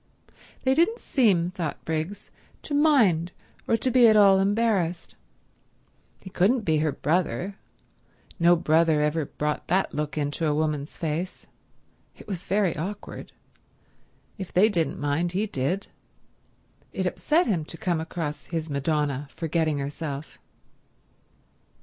They 0.63 0.73
didn't 0.73 0.97
seem, 0.97 1.51
thought 1.51 1.85
Briggs, 1.85 2.31
to 2.63 2.73
mind 2.73 3.31
or 3.67 3.77
to 3.77 3.91
be 3.91 4.07
at 4.07 4.15
all 4.15 4.39
embarrassed. 4.39 5.15
He 6.23 6.31
couldn't 6.31 6.61
be 6.61 6.77
her 6.77 6.91
brother; 6.91 7.57
no 8.39 8.55
brother 8.55 9.03
ever 9.03 9.25
brought 9.25 9.67
that 9.67 9.93
look 9.93 10.17
into 10.17 10.47
a 10.47 10.55
woman's 10.55 10.97
face. 10.97 11.45
It 12.17 12.27
was 12.27 12.45
very 12.45 12.75
awkward. 12.75 13.31
If 14.39 14.51
they 14.51 14.69
didn't 14.69 14.99
mind, 14.99 15.33
he 15.33 15.45
did. 15.45 15.85
It 16.91 17.05
upset 17.05 17.45
him 17.45 17.63
to 17.65 17.77
come 17.77 18.01
across 18.01 18.45
his 18.45 18.71
Madonna 18.71 19.27
forgetting 19.29 19.77
herself. 19.77 20.39